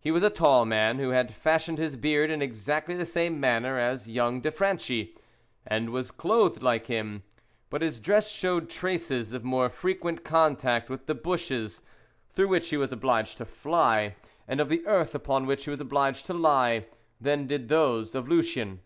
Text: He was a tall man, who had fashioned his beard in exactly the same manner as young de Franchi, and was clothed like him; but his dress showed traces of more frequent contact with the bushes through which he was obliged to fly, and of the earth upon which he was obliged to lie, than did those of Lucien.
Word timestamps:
He 0.00 0.10
was 0.10 0.22
a 0.22 0.28
tall 0.28 0.66
man, 0.66 0.98
who 0.98 1.12
had 1.12 1.32
fashioned 1.32 1.78
his 1.78 1.96
beard 1.96 2.28
in 2.28 2.42
exactly 2.42 2.94
the 2.94 3.06
same 3.06 3.40
manner 3.40 3.78
as 3.78 4.06
young 4.06 4.42
de 4.42 4.50
Franchi, 4.50 5.16
and 5.66 5.88
was 5.88 6.10
clothed 6.10 6.62
like 6.62 6.88
him; 6.88 7.22
but 7.70 7.80
his 7.80 7.98
dress 7.98 8.30
showed 8.30 8.68
traces 8.68 9.32
of 9.32 9.44
more 9.44 9.70
frequent 9.70 10.24
contact 10.24 10.90
with 10.90 11.06
the 11.06 11.14
bushes 11.14 11.80
through 12.28 12.48
which 12.48 12.68
he 12.68 12.76
was 12.76 12.92
obliged 12.92 13.38
to 13.38 13.46
fly, 13.46 14.14
and 14.46 14.60
of 14.60 14.68
the 14.68 14.86
earth 14.86 15.14
upon 15.14 15.46
which 15.46 15.64
he 15.64 15.70
was 15.70 15.80
obliged 15.80 16.26
to 16.26 16.34
lie, 16.34 16.84
than 17.18 17.46
did 17.46 17.68
those 17.68 18.14
of 18.14 18.28
Lucien. 18.28 18.80